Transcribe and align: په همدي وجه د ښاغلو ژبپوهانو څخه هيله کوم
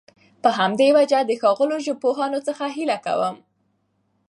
په 0.41 0.49
همدي 0.59 0.89
وجه 0.97 1.19
د 1.25 1.31
ښاغلو 1.41 1.77
ژبپوهانو 1.87 2.39
څخه 2.47 2.65
هيله 2.75 2.97
کوم 3.05 3.35